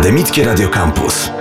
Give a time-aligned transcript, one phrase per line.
[0.00, 1.39] Akademickie Radio Campus.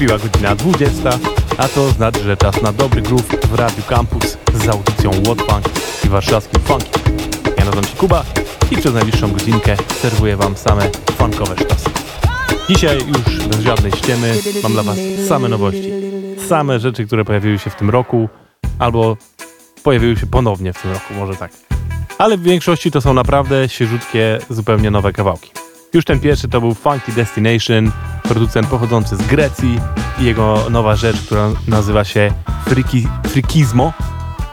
[0.00, 1.10] Wybiła godzina 20,
[1.58, 5.38] a to znaczy, że czas na dobry groove w Radiu Campus z audycją What
[6.04, 7.00] i warszawskim Funky.
[7.58, 8.24] Ja nazywam się Kuba
[8.70, 11.90] i przez najbliższą godzinkę serwuję Wam same funkowe sztosy.
[12.68, 14.98] Dzisiaj już bez żadnej ściemy mam dla Was
[15.28, 15.92] same nowości.
[16.48, 18.28] Same rzeczy, które pojawiły się w tym roku
[18.78, 19.16] albo
[19.82, 21.52] pojawiły się ponownie w tym roku, może tak.
[22.18, 25.59] Ale w większości to są naprawdę świeżutkie, zupełnie nowe kawałki.
[25.94, 27.92] Już ten pierwszy to był Funky Destination,
[28.22, 29.80] producent pochodzący z Grecji
[30.20, 32.32] i jego nowa rzecz, która nazywa się
[32.64, 33.92] Friki, Frikizmo.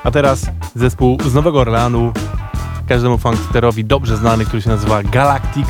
[0.03, 0.45] A teraz
[0.75, 2.13] zespół z Nowego Orleanu,
[2.87, 5.67] każdemu funksterowi dobrze znany, który się nazywa Galactic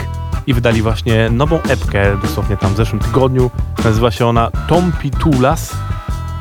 [0.47, 3.51] i wydali właśnie nową epkę dosłownie tam w zeszłym tygodniu.
[3.83, 5.75] Nazywa się ona Tom Pitulas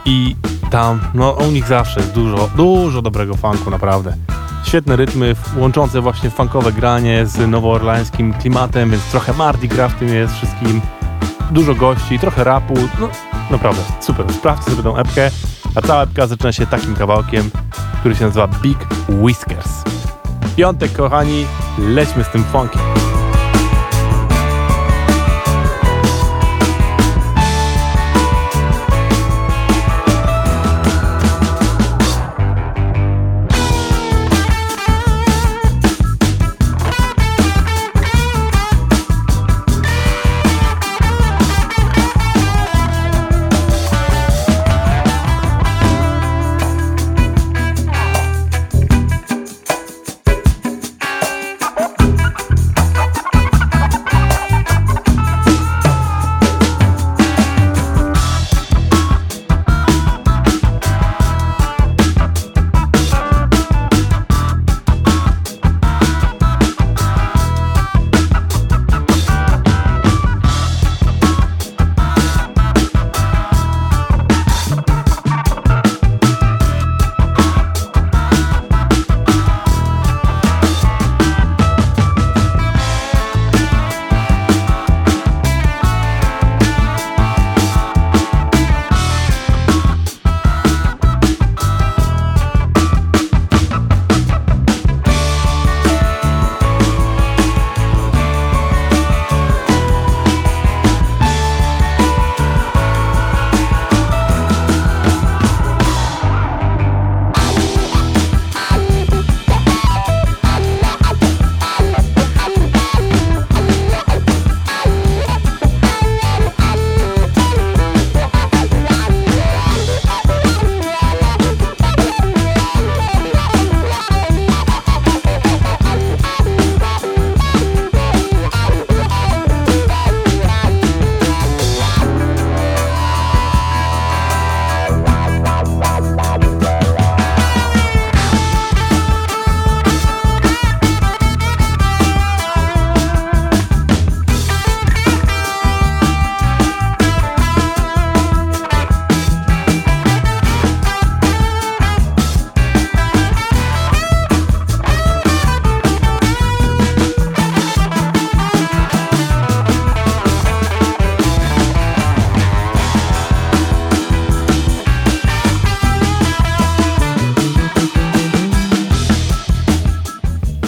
[0.04, 0.36] i
[0.70, 4.16] tam, no u nich zawsze jest dużo, dużo dobrego funku, naprawdę.
[4.66, 10.08] Świetne rytmy, łączące właśnie funkowe granie z nowoorlańskim klimatem, więc trochę Mardi Gras w tym
[10.08, 10.80] jest wszystkim.
[11.50, 13.08] Dużo gości, trochę rapu, no
[13.50, 14.32] naprawdę super.
[14.32, 15.30] Sprawdźcie sobie tą epkę,
[15.74, 17.50] a cała epka zaczyna się takim kawałkiem,
[18.00, 18.78] który się nazywa Big
[19.08, 19.82] Whiskers.
[20.56, 21.46] Piątek, kochani,
[21.78, 23.05] lećmy z tym funkiem.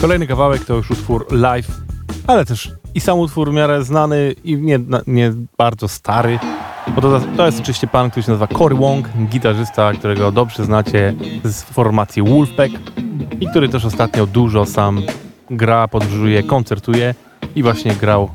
[0.09, 1.81] Kolejny kawałek to już utwór live,
[2.27, 6.39] ale też i sam utwór w miarę znany i nie, nie bardzo stary.
[6.95, 11.15] Bo to, to jest oczywiście pan, który się nazywa Cory Wong, gitarzysta, którego dobrze znacie
[11.45, 12.75] z formacji Wolfpack
[13.41, 15.03] i który też ostatnio dużo sam
[15.51, 17.15] gra, podróżuje, koncertuje
[17.55, 18.31] i właśnie grał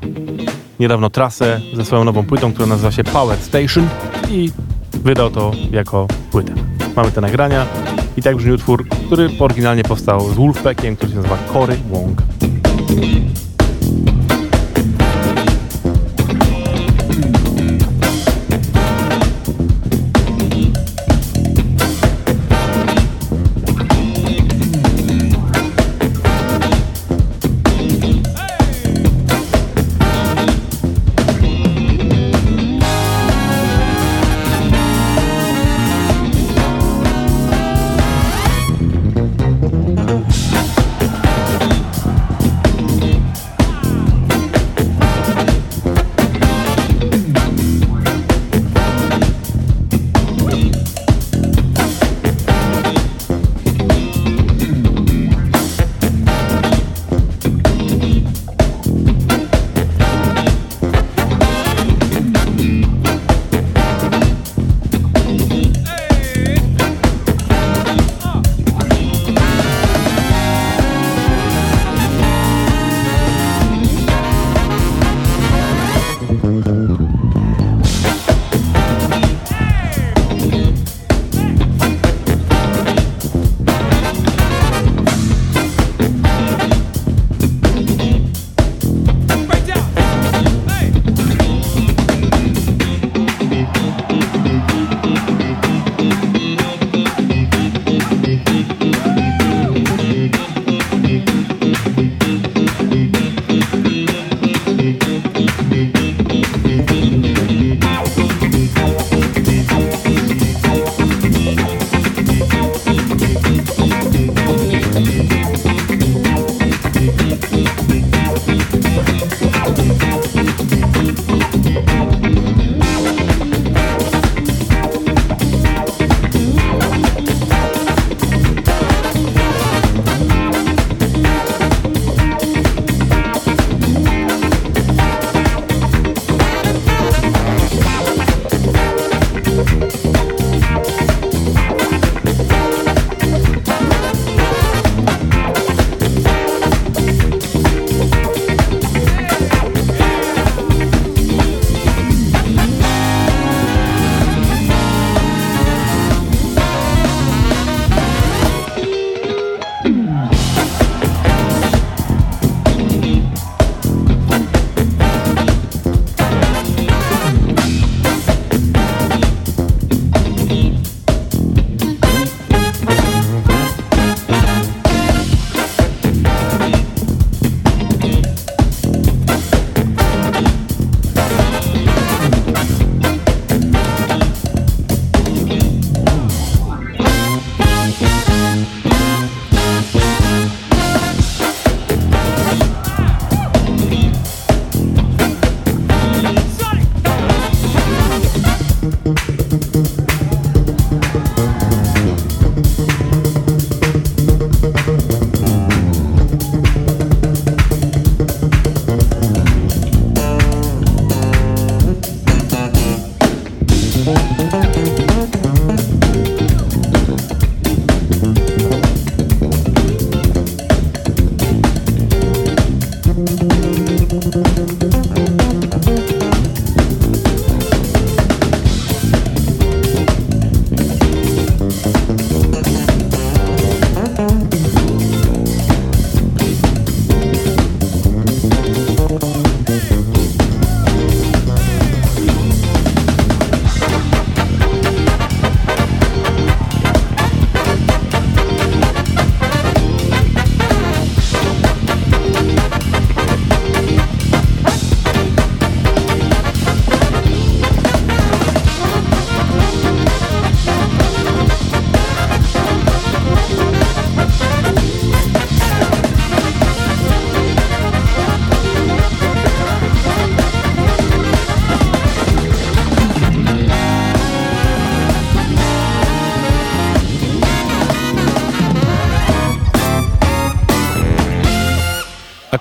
[0.80, 3.88] niedawno trasę ze swoją nową płytą, która nazywa się Power Station
[4.30, 4.50] i
[4.92, 6.73] wydał to jako płytę.
[6.96, 7.66] Mamy te nagrania
[8.16, 12.22] i tak brzmi utwór, który oryginalnie powstał z Wolfpackiem, który się nazywa Cory Wong.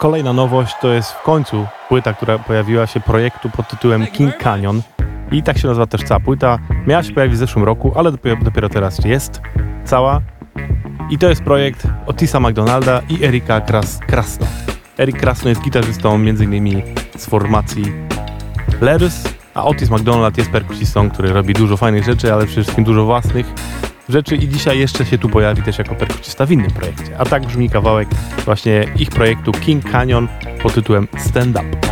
[0.03, 4.81] Kolejna nowość to jest w końcu płyta, która pojawiła się projektu pod tytułem King Canyon.
[5.31, 6.59] I tak się nazywa też cała płyta.
[6.87, 9.41] Miała się pojawić w zeszłym roku, ale dopiero, dopiero teraz jest
[9.85, 10.21] cała.
[11.09, 14.47] I to jest projekt Otisa McDonalda i Erika Kras Krasno.
[14.99, 16.81] Erik Krasno jest gitarzystą m.in.
[17.17, 17.83] z formacji
[18.81, 23.05] Lerys, a Otis McDonald jest perkusistą, który robi dużo fajnych rzeczy, ale przede wszystkim dużo
[23.05, 23.45] własnych
[24.09, 27.17] rzeczy i dzisiaj jeszcze się tu pojawi też jako perkusista w innym projekcie.
[27.17, 28.07] A tak brzmi kawałek
[28.45, 30.27] właśnie ich projektu King Canyon
[30.61, 31.82] pod tytułem Stand Up.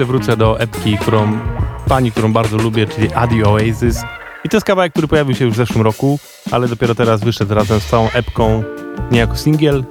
[0.00, 1.38] Jeszcze wrócę do epki, którą
[1.88, 4.02] pani, którą bardzo lubię, czyli Adi Oasis.
[4.44, 6.18] I to jest kawałek, który pojawił się już w zeszłym roku,
[6.50, 8.62] ale dopiero teraz wyszedł razem z całą epką,
[9.10, 9.84] nie jako singiel.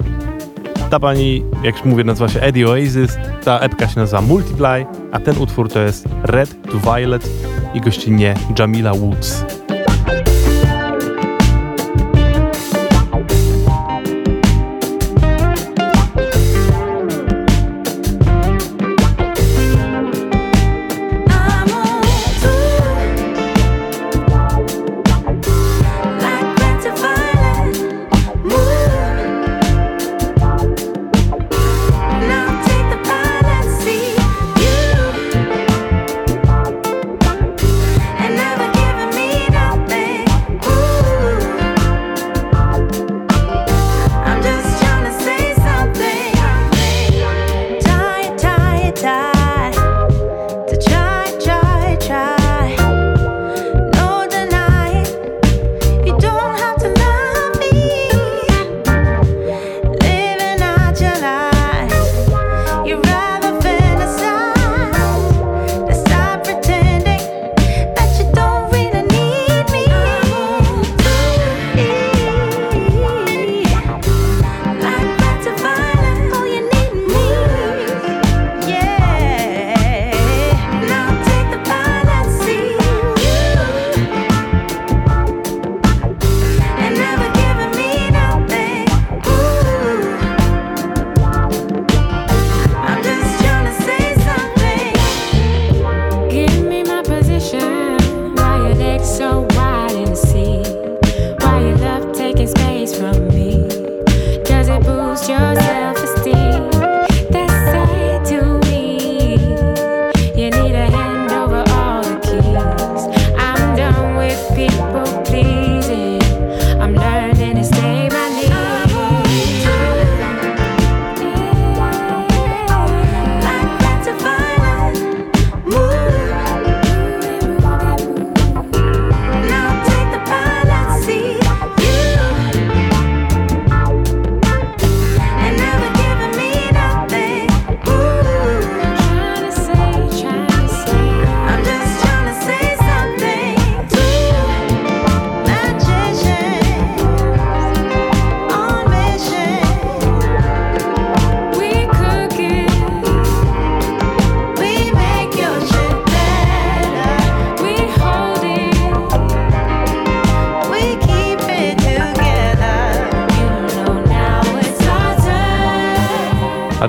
[0.90, 5.20] Ta pani, jak już mówię, nazywa się Eddie Oasis, ta epka się nazywa Multiply, a
[5.20, 7.30] ten utwór to jest Red to Violet
[7.74, 9.44] i gościnnie Jamila Woods.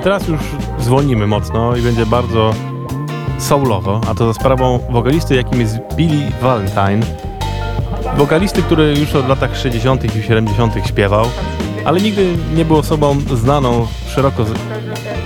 [0.00, 0.40] Teraz już
[0.78, 2.54] zwolnimy mocno i będzie bardzo
[3.38, 7.16] soulowo, a to za sprawą wokalisty, jakim jest Billy Valentine.
[8.16, 10.16] Wokalisty, który już od latach 60.
[10.16, 10.74] i 70.
[10.86, 11.26] śpiewał,
[11.84, 14.44] ale nigdy nie był osobą znaną w szeroko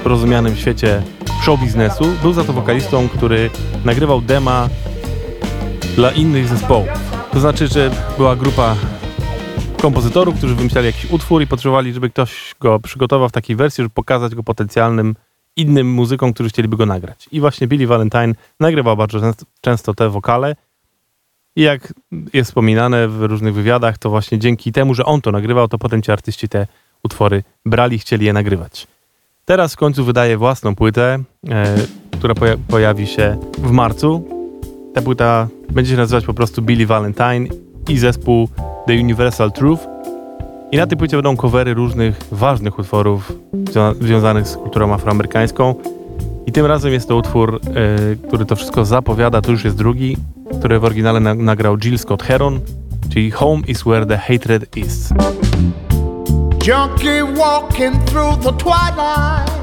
[0.05, 1.03] rozumianym świecie
[1.43, 2.05] show biznesu.
[2.23, 3.51] Był za to wokalistą, który
[3.85, 4.69] nagrywał dema
[5.97, 6.89] dla innych zespołów.
[7.33, 8.75] To znaczy, że była grupa
[9.83, 13.95] kompozytorów, którzy wymyślali jakiś utwór i potrzebowali, żeby ktoś go przygotował w takiej wersji, żeby
[13.95, 15.15] pokazać go potencjalnym
[15.57, 17.29] innym muzykom, którzy chcieliby go nagrać.
[17.33, 20.57] I właśnie Billy Valentine nagrywał bardzo często, te wokale.
[21.57, 21.95] I jak
[22.33, 26.03] jest wspominane w różnych wywiadach, to właśnie dzięki temu, że on to nagrywał, to potem
[26.03, 26.67] ci artyści te
[27.05, 28.87] utwory brali chcieli je nagrywać.
[29.45, 31.77] Teraz w końcu wydaje własną płytę, e,
[32.11, 34.29] która poja- pojawi się w marcu.
[34.95, 38.49] Ta płyta będzie się nazywać po prostu Billy Valentine i zespół
[38.87, 39.83] The Universal Truth.
[40.73, 43.33] I na tej płycie będą covery różnych ważnych utworów
[43.65, 45.75] zwią- związanych z kulturą afroamerykańską.
[46.47, 50.17] I tym razem jest to utwór, e, który to wszystko zapowiada, to już jest drugi,
[50.59, 52.61] który w oryginale na- nagrał Jill Scott Heron,
[53.13, 55.09] czyli Home is where the hatred is.
[56.67, 59.57] Junkie walking through the twilight.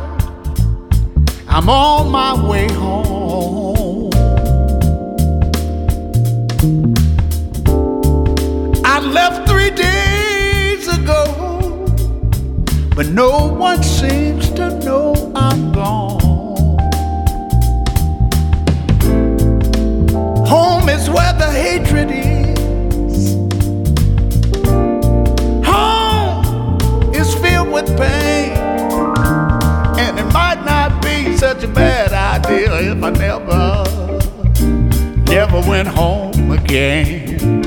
[1.50, 3.24] I'm on my way home.
[9.04, 11.86] Left three days ago,
[12.96, 16.20] but no one seems to know I'm gone.
[20.48, 23.34] Home is where the hatred is.
[25.66, 28.54] Home is filled with pain.
[30.00, 33.84] And it might not be such a bad idea if I never,
[35.26, 37.64] never went home again.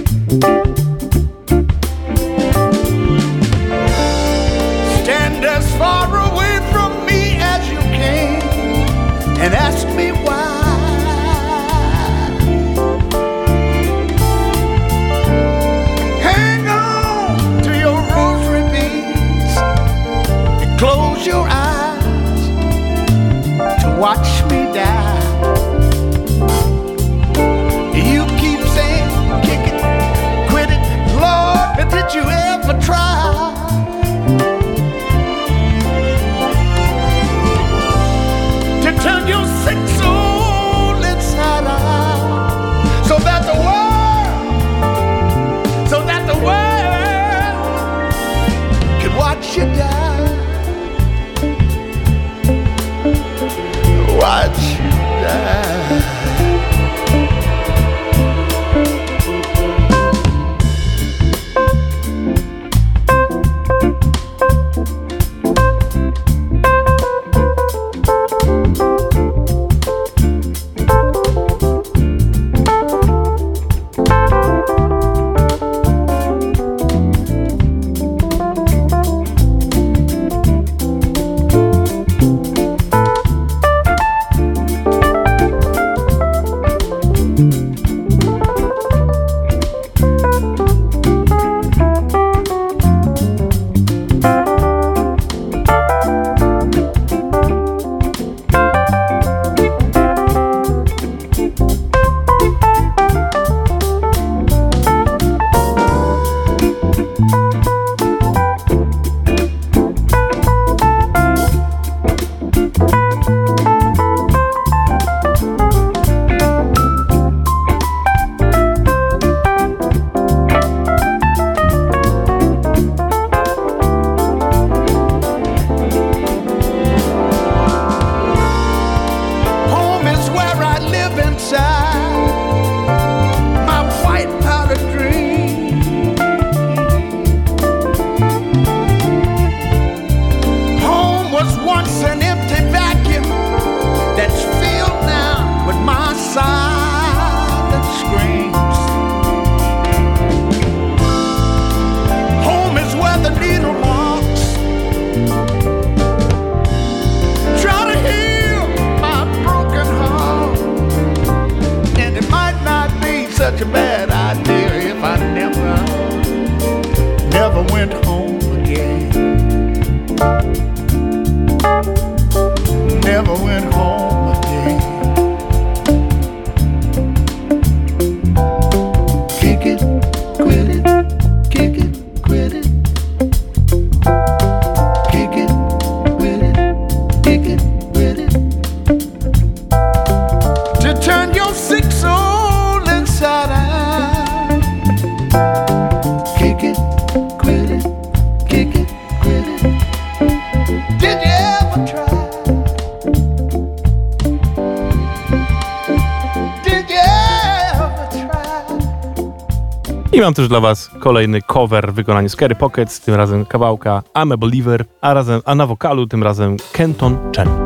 [210.26, 214.36] Mam też dla Was kolejny cover w wykonaniu Scary Pockets, tym razem kawałka I'm a
[214.36, 217.65] Believer, a, razem, a na wokalu tym razem Kenton Chen.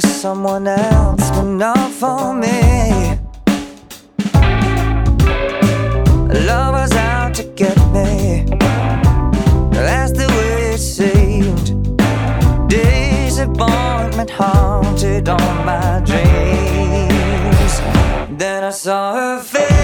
[0.00, 3.18] For someone else, but not for me.
[6.48, 8.44] Love was out to get me.
[9.70, 11.66] That's the way it seemed.
[12.68, 17.74] Disappointment haunted all my dreams.
[18.38, 19.75] Then I saw her face.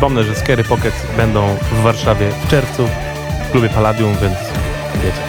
[0.00, 2.88] Przypomnę, że Scary Pockets będą w Warszawie w czerwcu
[3.48, 4.34] w klubie Palladium, więc
[4.94, 5.22] wiecie,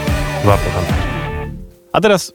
[0.46, 0.96] warto tam być.
[1.92, 2.34] A teraz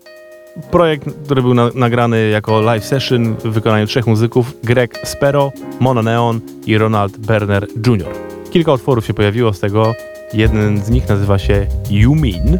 [0.70, 6.02] projekt, który był na, nagrany jako live session w wykonaniu trzech muzyków, Greg Spero, Mono
[6.02, 8.12] Neon i Ronald Berner Jr.
[8.50, 9.94] Kilka utworów się pojawiło z tego,
[10.32, 12.58] jeden z nich nazywa się You Mean,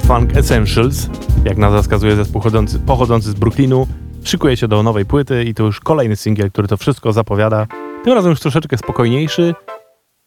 [0.00, 1.08] Funk Essentials,
[1.44, 3.86] jak nazwa wskazuje zespół pochodzący, pochodzący z Brooklynu,
[4.24, 7.66] szykuje się do nowej płyty i to już kolejny singiel, który to wszystko zapowiada.
[8.04, 9.54] Tym razem już troszeczkę spokojniejszy,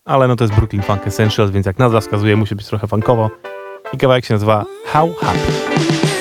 [0.05, 3.29] ale no to jest Brooklyn Funk Essentials, więc jak nazwa wskazuje, musi być trochę funkowo.
[3.93, 6.16] I kawałek się nazywa How Happy.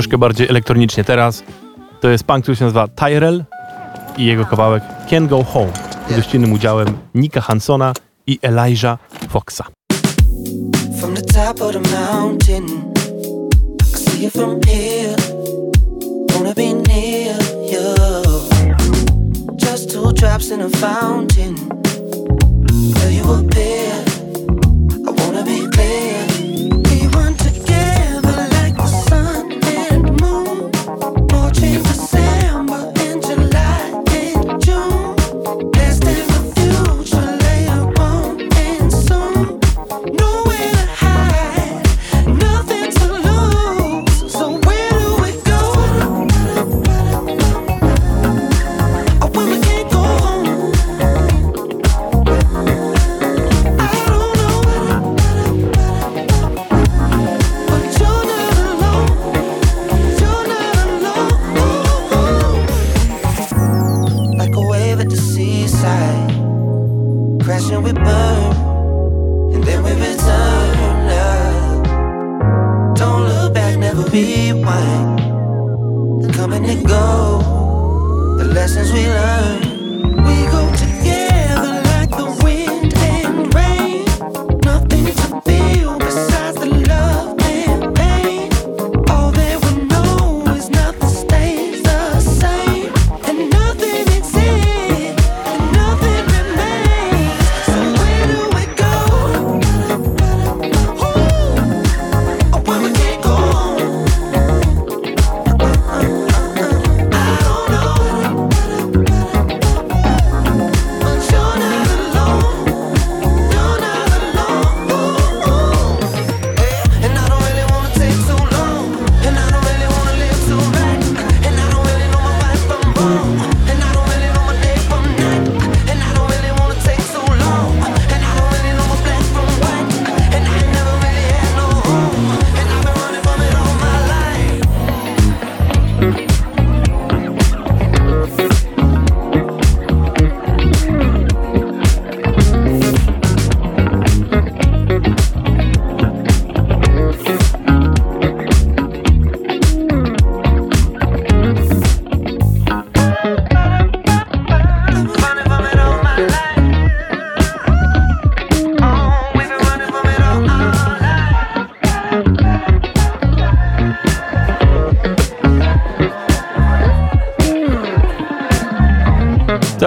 [0.00, 1.42] troszkę bardziej elektronicznie teraz.
[2.00, 3.44] To jest punk, który się nazywa Tyrell
[4.16, 5.72] i jego kawałek Can Go Home
[6.10, 7.92] z gościnnym udziałem Nika Hansona
[8.26, 8.98] i Elijah
[9.28, 9.62] Foxa.
[11.00, 12.64] From the top of the mountain
[13.80, 15.16] I see you from here
[16.34, 17.36] Wanna be near
[17.72, 17.94] you
[19.56, 21.54] Just two drops in a fountain
[23.10, 23.89] you appear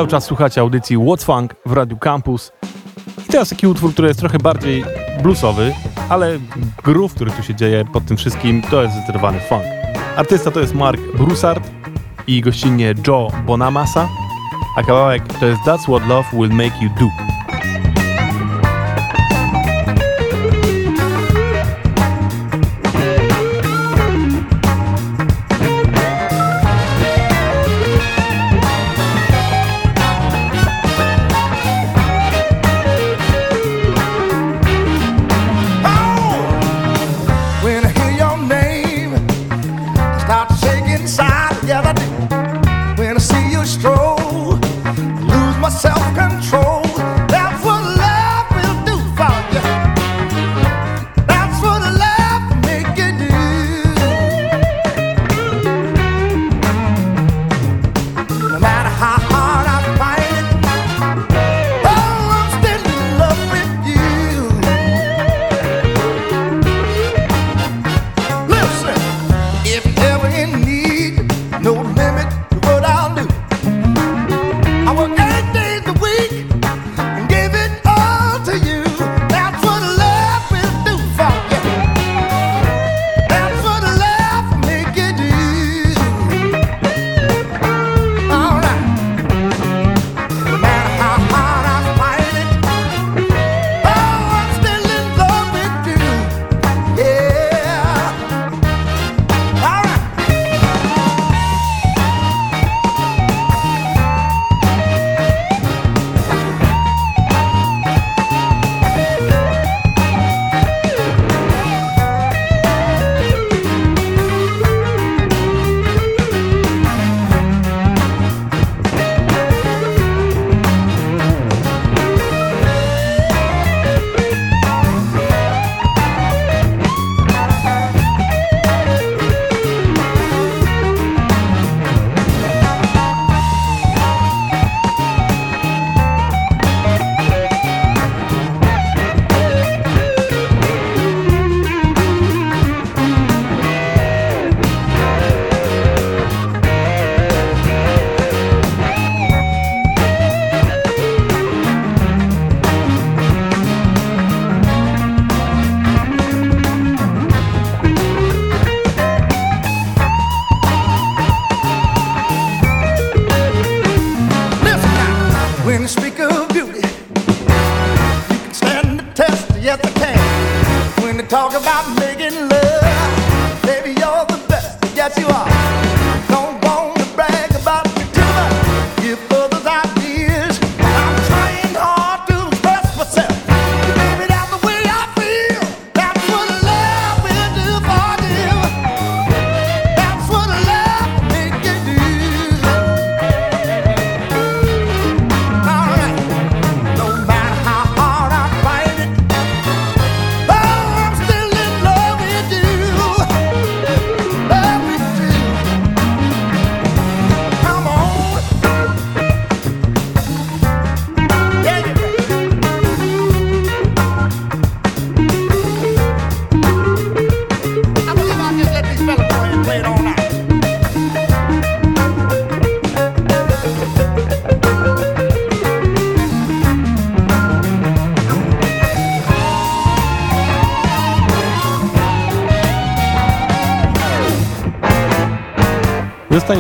[0.04, 2.52] Cały czas słuchacie audycji What's Funk w Radiu Campus.
[3.26, 4.84] I teraz taki utwór, który jest trochę bardziej
[5.22, 5.74] bluesowy,
[6.10, 6.40] ale
[6.84, 9.64] groove, który tu się dzieje pod tym wszystkim, to jest zdecydowanie funk.
[10.16, 11.72] Artysta to jest Mark Broussard
[12.28, 14.10] i gościnnie Joe Bonamassa,
[14.78, 17.33] a kawałek to jest That's What Love Will Make You Do.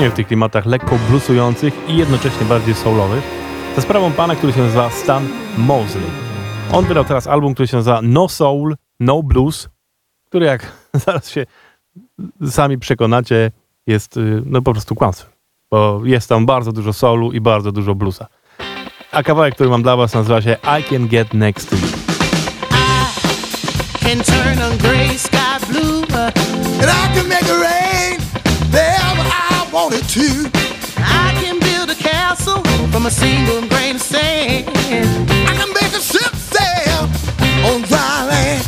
[0.09, 3.23] W tych klimatach lekko bluesujących i jednocześnie bardziej soulowych.
[3.75, 5.27] Za sprawą pana, który się nazywa Stan
[5.57, 6.03] Mosley.
[6.71, 9.69] On wydał teraz album, który się nazywa No Soul, No Blues,
[10.25, 10.71] który jak
[11.05, 11.45] zaraz się
[12.49, 13.51] sami przekonacie,
[13.87, 15.31] jest y, no po prostu kłamstwem.
[15.71, 18.27] Bo jest tam bardzo dużo soulu i bardzo dużo bluesa.
[19.11, 21.81] A kawałek, który mam dla was nazywa się I Can Get Next To You.
[33.03, 34.65] From a single grain of sand.
[34.65, 37.03] I can make a ship sail
[37.67, 38.63] on dry land.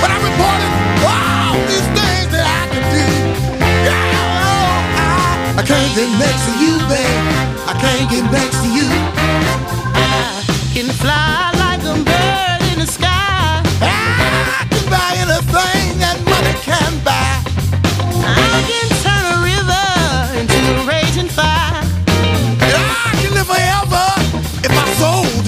[0.00, 0.72] But I reported
[1.04, 3.06] all these things that I can do.
[3.84, 7.24] Yeah, oh, I, I can't get next to you, babe.
[7.68, 8.65] I can't get next to you.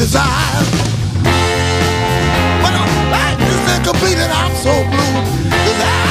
[0.08, 0.68] Soul desires.
[2.62, 5.14] But uh, life is incomplete and I'm so blue.
[5.50, 6.06] 'cause I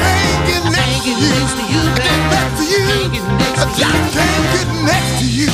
[0.00, 1.28] can't get next to you.
[1.28, 2.80] next to you, I get next to you.
[2.88, 5.48] Can't get next I to just can't get next to you.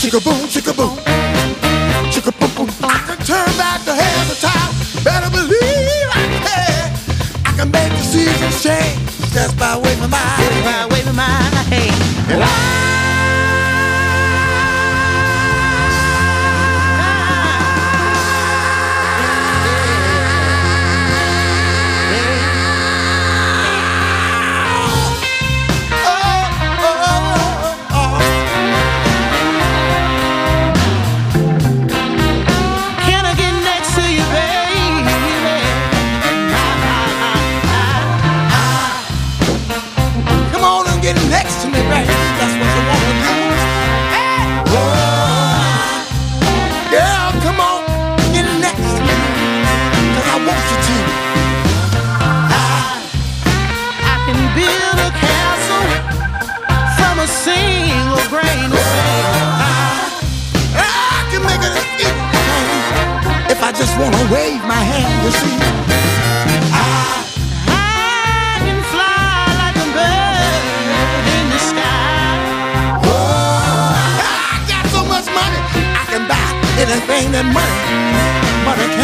[0.00, 0.20] Chicka
[9.32, 10.18] just by waving my.
[10.64, 11.22] By waving my
[11.70, 12.89] hand.
[63.80, 65.56] Just want to wave my hand, you see.
[67.64, 73.00] I can fly like a bird in the sky.
[73.08, 73.96] Oh,
[74.52, 75.60] I got so much money,
[75.96, 76.44] I can buy
[76.76, 77.80] anything that money,
[78.68, 78.99] money can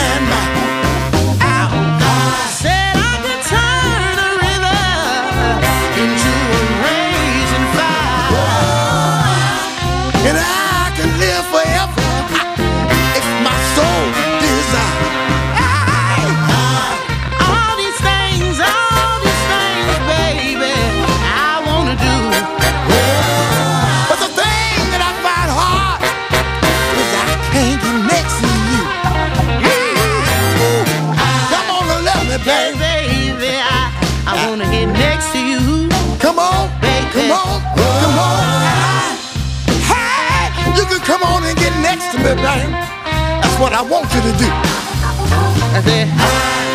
[42.34, 44.48] That's what I want you to do.
[44.50, 46.65] I said,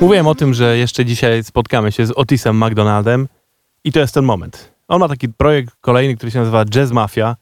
[0.00, 3.28] Mówiłem o tym, że jeszcze dzisiaj spotkamy się z Otisem McDonaldem
[3.84, 4.72] i to jest ten moment.
[4.88, 7.36] On ma taki projekt kolejny, który się nazywa Jazz Mafia,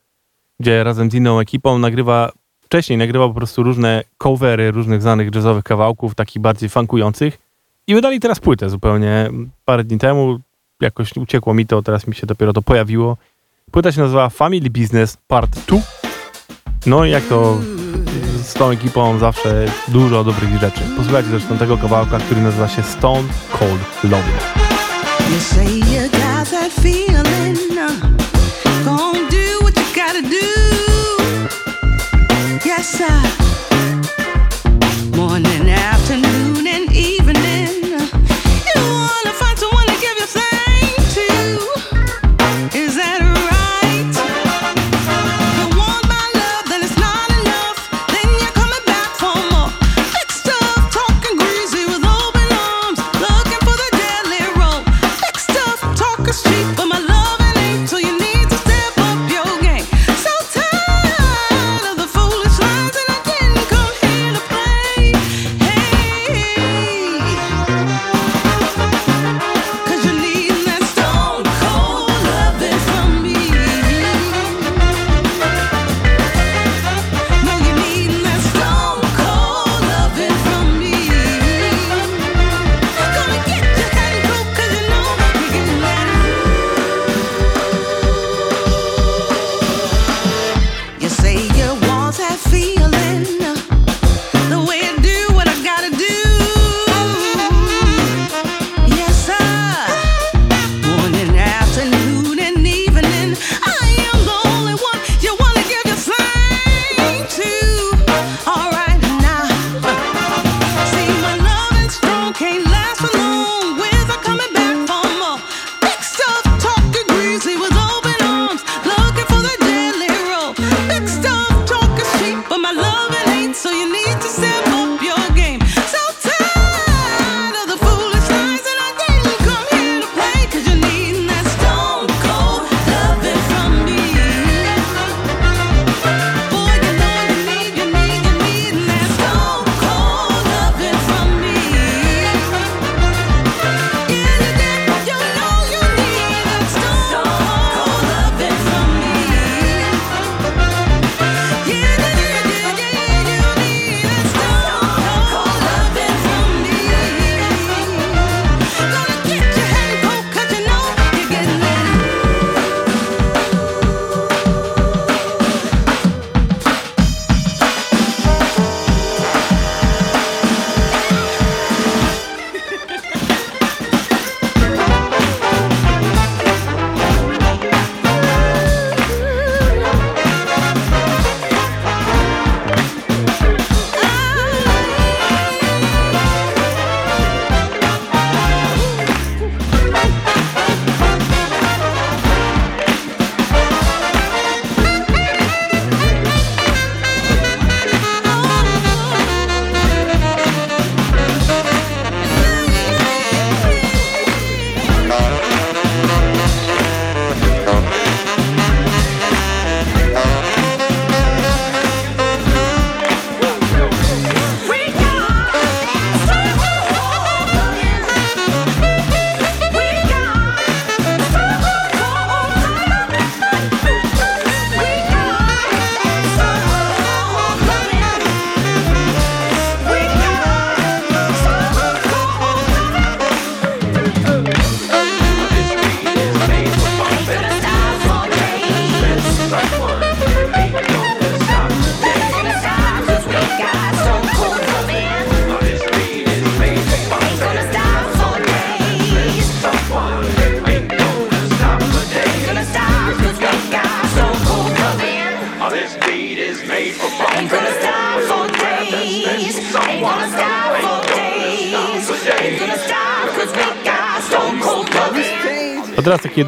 [0.61, 5.65] gdzie razem z inną ekipą nagrywa, wcześniej nagrywał po prostu różne covery różnych znanych jazzowych
[5.65, 7.48] kawałków, takich bardziej funkujących
[7.89, 9.31] i wydali teraz płytę zupełnie
[9.65, 10.39] parę dni temu.
[10.81, 13.17] Jakoś uciekło mi to, teraz mi się dopiero to pojawiło.
[13.71, 15.79] Płyta się nazywa Family Business Part 2.
[16.87, 17.59] No i jak to
[18.43, 20.81] z tą ekipą zawsze dużo dobrych rzeczy.
[20.97, 23.29] Posłuchajcie zresztą tego kawałka, który nazywa się Stone
[23.59, 24.29] Cold Love.
[25.31, 30.47] You say you got that feeling, uh, gonna do what you gotta do.
[32.65, 33.38] Yes, I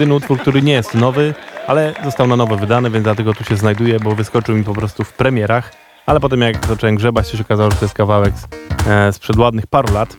[0.00, 1.34] jedyny utwór, który nie jest nowy,
[1.66, 5.04] ale został na nowo wydany, więc dlatego tu się znajduje, bo wyskoczył mi po prostu
[5.04, 5.72] w premierach.
[6.06, 8.46] Ale potem jak zacząłem grzebać, to się okazało, że to jest kawałek z,
[8.86, 10.16] e, sprzed ładnych paru lat.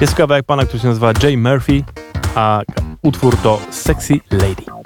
[0.00, 1.84] Jest kawałek pana, który się nazywa Jay Murphy,
[2.34, 2.62] a
[3.02, 4.81] utwór to Sexy Lady.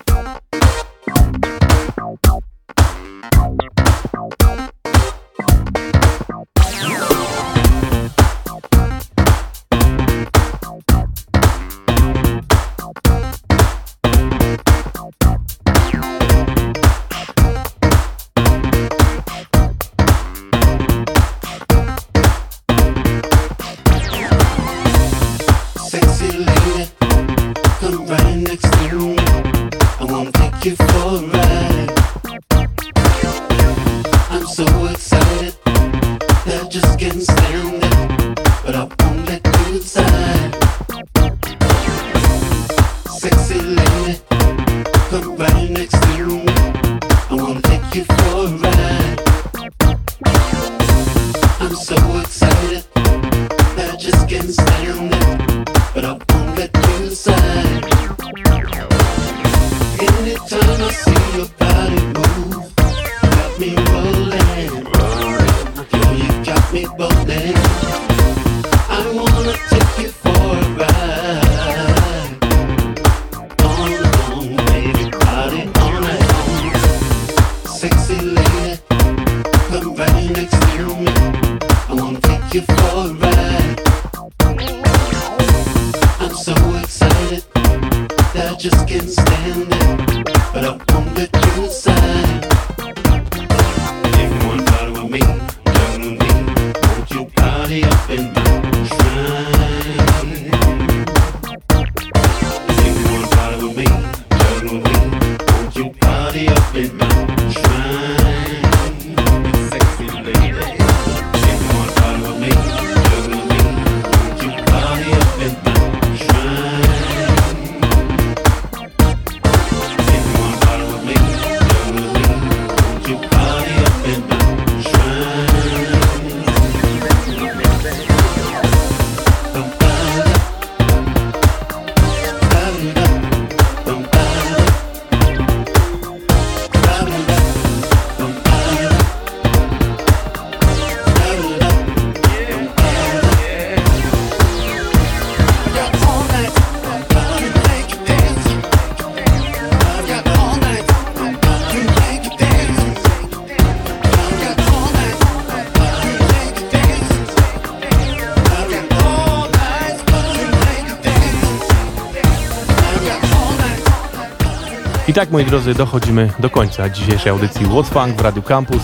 [165.16, 168.82] Tak, moi drodzy, dochodzimy do końca dzisiejszej audycji What's Funk w Radiu Campus.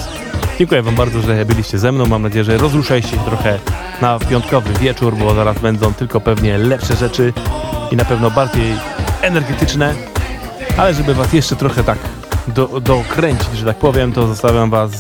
[0.58, 2.06] Dziękuję Wam bardzo, że byliście ze mną.
[2.06, 3.58] Mam nadzieję, że rozruszaliście się trochę
[4.00, 7.32] na piątkowy wieczór, bo zaraz będą tylko pewnie lepsze rzeczy
[7.90, 8.74] i na pewno bardziej
[9.22, 9.94] energetyczne.
[10.76, 11.98] Ale żeby Was jeszcze trochę tak
[12.48, 14.90] do, dokręcić, że tak powiem, to zostawiam Was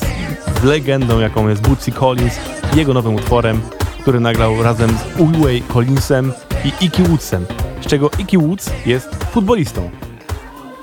[0.60, 2.34] z legendą, jaką jest Bootsy Collins,
[2.74, 3.60] jego nowym utworem,
[4.00, 6.32] który nagrał razem z Uway Collinsem
[6.64, 7.46] i Iki Woodsem,
[7.80, 9.90] z czego Iki Woods jest futbolistą.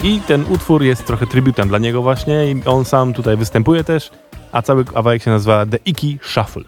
[0.04, 4.12] I ten utwór jest trochę tributem dla niego właśnie i on sam tutaj występuje też,
[4.52, 6.64] a cały kawałek się nazywa The Iki Shuffle.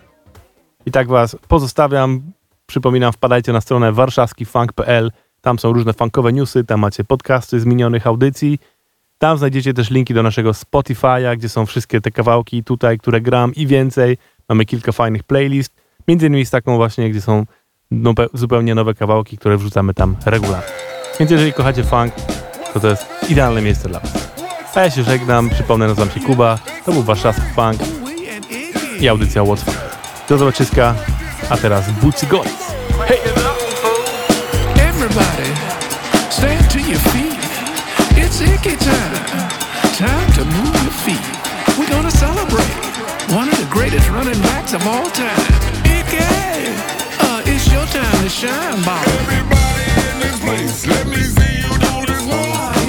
[0.85, 2.21] I tak was pozostawiam.
[2.65, 5.11] Przypominam, wpadajcie na stronę warszawskifunk.pl.
[5.41, 8.59] Tam są różne funkowe newsy, tam macie podcasty z minionych audycji.
[9.17, 13.55] Tam znajdziecie też linki do naszego Spotify'a, gdzie są wszystkie te kawałki tutaj, które gram
[13.55, 14.17] i więcej.
[14.49, 15.73] Mamy kilka fajnych playlist,
[16.07, 17.45] między innymi z taką właśnie, gdzie są
[18.33, 20.69] zupełnie nowe kawałki, które wrzucamy tam regularnie.
[21.19, 22.13] Więc jeżeli kochacie funk,
[22.73, 24.11] to to jest idealne miejsce dla was.
[24.75, 27.81] A ja się żegnam, przypomnę, nazywam się Kuba, to był warszawski funk
[28.99, 29.77] i audycja What's Funk.
[30.29, 30.95] Do zobaczyska,
[31.49, 32.51] a teraz Bootsy Golis.
[33.07, 33.17] Hej!
[34.89, 35.49] Everybody,
[36.29, 37.39] stand to your feet.
[38.17, 39.49] It's icky time.
[39.97, 41.25] Time to move your feet.
[41.77, 42.75] We're gonna celebrate
[43.35, 45.41] one of the greatest running backs of all time.
[45.85, 46.23] Icky!
[47.19, 49.07] Uh, it's your time to shine, Bob.
[49.07, 51.50] Everybody in this place, let me see
[52.31, 52.80] you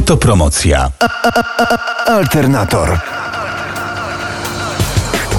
[0.00, 0.90] Autopromocja.
[2.06, 2.98] Alternator.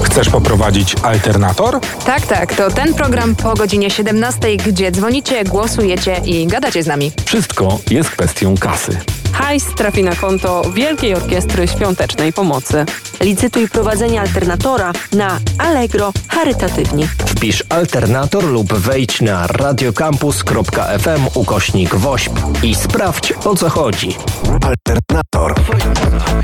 [0.04, 1.80] Chcesz poprowadzić alternator?
[2.06, 7.12] Tak, tak, to ten program po godzinie 17, gdzie dzwonicie, głosujecie i gadacie z nami.
[7.24, 8.98] Wszystko jest kwestią kasy.
[9.32, 12.86] Hajs trafi na konto Wielkiej Orkiestry Świątecznej Pomocy.
[13.20, 17.08] Licytuj prowadzenie alternatora na Allegro charytatywnie.
[17.26, 22.32] Wpisz alternator lub wejdź na radiocampus.fm ukośnik WOŚP
[22.62, 24.16] i sprawdź o co chodzi.
[24.50, 25.54] Alternator.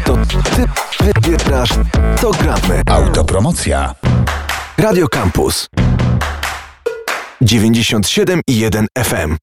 [0.04, 0.16] To
[0.56, 0.64] ty
[1.00, 1.70] wybierasz,
[2.20, 2.82] co gramy.
[2.90, 3.94] Autopromocja.
[4.78, 5.68] Radio Campus.
[7.42, 9.36] 97,1 FM.